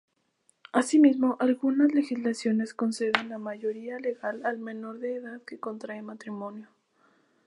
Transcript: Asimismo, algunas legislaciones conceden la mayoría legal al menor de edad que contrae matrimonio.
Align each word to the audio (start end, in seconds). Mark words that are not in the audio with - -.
Asimismo, 0.73 1.37
algunas 1.39 1.93
legislaciones 1.93 2.73
conceden 2.73 3.29
la 3.29 3.37
mayoría 3.37 3.99
legal 3.99 4.43
al 4.47 4.57
menor 4.57 4.97
de 4.97 5.17
edad 5.17 5.43
que 5.43 5.59
contrae 5.59 6.01
matrimonio. 6.01 6.69